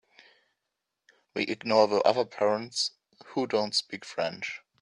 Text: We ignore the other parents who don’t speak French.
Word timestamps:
We 1.35 1.43
ignore 1.43 1.87
the 1.87 1.97
other 2.01 2.25
parents 2.25 2.89
who 3.23 3.45
don’t 3.45 3.75
speak 3.75 4.03
French. 4.03 4.61